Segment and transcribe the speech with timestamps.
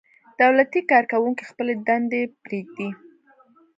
[0.41, 2.89] دولتي کارکوونکي خپلې دندې پرېږدي.